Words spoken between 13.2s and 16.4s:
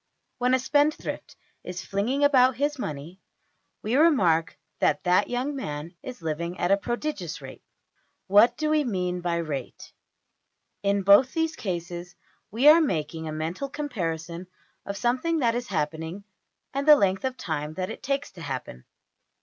a mental comparison of something that is happening,